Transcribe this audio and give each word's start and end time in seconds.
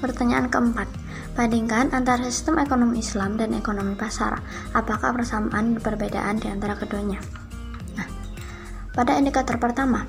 Pertanyaan 0.00 0.48
keempat, 0.48 0.88
bandingkan 1.36 1.92
antara 1.92 2.24
sistem 2.24 2.56
ekonomi 2.56 3.04
Islam 3.04 3.36
dan 3.36 3.52
ekonomi 3.52 3.92
pasar. 3.92 4.40
Apakah 4.72 5.12
persamaan 5.12 5.76
dan 5.76 5.80
perbedaan 5.84 6.40
di 6.40 6.48
antara 6.48 6.72
keduanya? 6.72 7.20
Nah, 8.00 8.08
pada 8.96 9.20
indikator 9.20 9.60
pertama, 9.60 10.08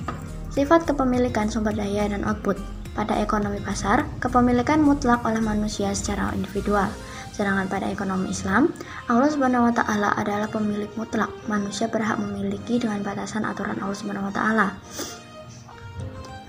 sifat 0.56 0.88
kepemilikan 0.88 1.52
sumber 1.52 1.76
daya 1.76 2.08
dan 2.08 2.24
output. 2.24 2.56
Pada 2.96 3.20
ekonomi 3.20 3.60
pasar, 3.60 4.08
kepemilikan 4.24 4.80
mutlak 4.80 5.24
oleh 5.28 5.44
manusia 5.44 5.92
secara 5.92 6.31
individual. 6.35 6.87
Sedangkan 7.31 7.67
pada 7.67 7.87
ekonomi 7.87 8.31
Islam, 8.31 8.71
Allah 9.08 9.28
Subhanahu 9.31 9.71
wa 9.71 9.73
taala 9.76 10.12
adalah 10.15 10.47
pemilik 10.51 10.92
mutlak. 10.99 11.31
Manusia 11.47 11.87
berhak 11.87 12.19
memiliki 12.19 12.79
dengan 12.79 13.03
batasan 13.03 13.44
aturan 13.44 13.79
Allah 13.79 13.96
Subhanahu 13.96 14.28
wa 14.28 14.33
taala. 14.35 14.67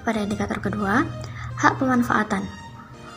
Pada 0.02 0.18
indikator 0.27 0.59
kedua, 0.59 1.06
hak 1.59 1.79
pemanfaatan. 1.79 2.62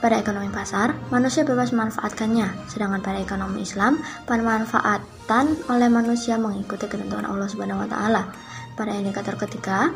Pada 0.05 0.21
ekonomi 0.21 0.53
pasar, 0.53 0.93
manusia 1.09 1.41
bebas 1.41 1.73
memanfaatkannya, 1.73 2.69
sedangkan 2.69 3.01
pada 3.01 3.17
ekonomi 3.25 3.65
Islam, 3.65 3.97
pemanfaatan 4.29 5.57
oleh 5.65 5.89
manusia 5.89 6.37
mengikuti 6.37 6.85
ketentuan 6.85 7.25
Allah 7.25 7.49
Subhanahu 7.49 7.81
wa 7.81 7.89
taala. 7.89 8.29
Pada 8.77 8.93
indikator 8.93 9.33
ketiga, 9.33 9.89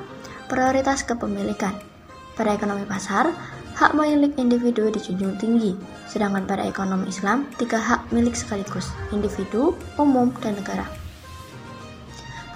prioritas 0.50 1.06
kepemilikan. 1.06 1.78
Pada 2.34 2.58
ekonomi 2.58 2.90
pasar, 2.90 3.30
hak 3.78 3.94
milik 3.94 4.34
individu 4.42 4.90
dijunjung 4.90 5.38
tinggi, 5.38 5.78
sedangkan 6.10 6.50
pada 6.50 6.66
ekonomi 6.66 7.14
Islam, 7.14 7.46
tiga 7.62 7.78
hak 7.78 8.10
milik 8.10 8.34
sekaligus, 8.34 8.90
individu, 9.14 9.78
umum, 10.02 10.34
dan 10.42 10.58
negara. 10.58 10.90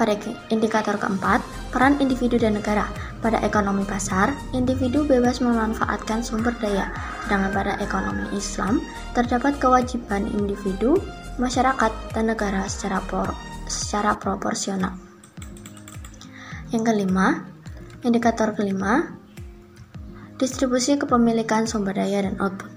Pada 0.04 0.20
indikator 0.52 1.00
keempat, 1.00 1.40
peran 1.72 1.96
individu 2.04 2.36
dan 2.36 2.60
negara. 2.60 2.92
Pada 3.24 3.40
ekonomi 3.40 3.88
pasar, 3.88 4.36
individu 4.52 5.08
bebas 5.08 5.40
memanfaatkan 5.40 6.20
sumber 6.20 6.52
daya, 6.60 6.92
sedangkan 7.24 7.56
pada 7.56 7.74
ekonomi 7.80 8.28
Islam 8.36 8.84
terdapat 9.16 9.64
kewajiban 9.64 10.28
individu, 10.28 11.00
masyarakat, 11.40 11.88
dan 12.12 12.36
negara 12.36 12.68
secara, 12.68 13.00
por 13.08 13.32
secara 13.72 14.20
proporsional. 14.20 14.92
Yang 16.76 16.84
kelima, 16.84 17.48
indikator 18.04 18.52
kelima, 18.60 19.08
distribusi 20.36 21.00
kepemilikan 21.00 21.64
sumber 21.64 21.96
daya 21.96 22.28
dan 22.28 22.36
output. 22.44 22.76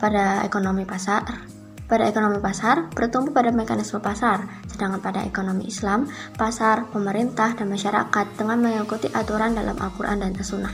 Pada 0.00 0.40
ekonomi 0.48 0.88
pasar, 0.88 1.51
pada 1.92 2.08
ekonomi 2.08 2.40
pasar 2.40 2.88
bertumpu 2.96 3.36
pada 3.36 3.52
mekanisme 3.52 4.00
pasar, 4.00 4.48
sedangkan 4.72 5.04
pada 5.04 5.20
ekonomi 5.28 5.68
Islam, 5.68 6.08
pasar, 6.40 6.88
pemerintah, 6.88 7.52
dan 7.52 7.68
masyarakat 7.68 8.32
dengan 8.32 8.64
mengikuti 8.64 9.12
aturan 9.12 9.52
dalam 9.52 9.76
Al-Quran 9.76 10.24
dan 10.24 10.32
As-Sunnah. 10.32 10.72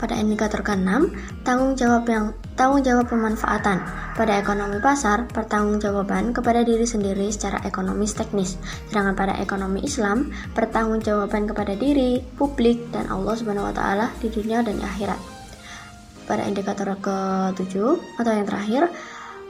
Pada 0.00 0.16
indikator 0.16 0.64
ke-6, 0.64 1.12
tanggung 1.44 1.76
jawab 1.76 2.08
yang 2.08 2.32
tanggung 2.56 2.80
jawab 2.80 3.04
pemanfaatan. 3.04 3.84
Pada 4.16 4.40
ekonomi 4.40 4.80
pasar, 4.80 5.28
pertanggungjawaban 5.28 6.32
kepada 6.32 6.64
diri 6.64 6.88
sendiri 6.88 7.28
secara 7.28 7.60
ekonomis 7.68 8.16
teknis. 8.16 8.56
Sedangkan 8.88 9.12
pada 9.12 9.36
ekonomi 9.44 9.84
Islam, 9.84 10.32
pertanggungjawaban 10.56 11.52
kepada 11.52 11.76
diri, 11.76 12.24
publik, 12.40 12.88
dan 12.96 13.12
Allah 13.12 13.36
Subhanahu 13.36 13.68
wa 13.68 13.74
taala 13.76 14.08
di 14.24 14.32
dunia 14.32 14.64
dan 14.64 14.80
di 14.80 14.84
akhirat. 14.84 15.20
Pada 16.24 16.48
indikator 16.48 16.88
ke-7 16.96 17.74
atau 18.16 18.32
yang 18.32 18.48
terakhir, 18.48 18.88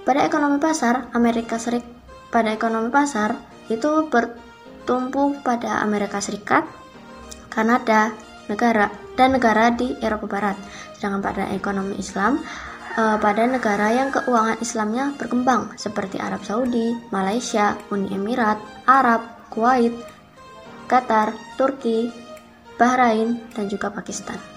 pada 0.05 0.25
ekonomi 0.29 0.61
pasar, 0.61 1.09
Amerika 1.17 1.57
Serikat 1.57 1.95
pada 2.35 2.51
ekonomi 2.51 2.91
pasar 2.91 3.39
itu 3.71 4.11
bertumpu 4.11 5.39
pada 5.47 5.79
Amerika 5.87 6.19
Serikat, 6.19 6.67
Kanada, 7.47 8.11
negara 8.51 8.91
dan 9.15 9.39
negara 9.39 9.71
di 9.71 9.95
Eropa 10.03 10.27
Barat. 10.27 10.59
Sedangkan 10.99 11.23
pada 11.23 11.45
ekonomi 11.55 11.95
Islam 11.95 12.43
eh, 12.99 13.17
pada 13.23 13.47
negara 13.47 13.95
yang 13.95 14.11
keuangan 14.11 14.59
Islamnya 14.59 15.15
berkembang 15.15 15.79
seperti 15.79 16.19
Arab 16.19 16.43
Saudi, 16.43 16.99
Malaysia, 17.15 17.79
Uni 17.95 18.11
Emirat, 18.11 18.59
Arab, 18.91 19.23
Kuwait, 19.55 19.95
Qatar, 20.91 21.31
Turki, 21.55 22.11
Bahrain, 22.75 23.39
dan 23.55 23.71
juga 23.71 23.95
Pakistan. 23.95 24.54